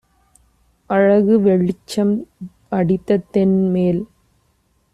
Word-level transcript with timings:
அழகு 0.89 1.35
வெளிச்சம் 1.39 2.13
அடித்த 2.69 3.19
தென்மேல் 3.31 4.01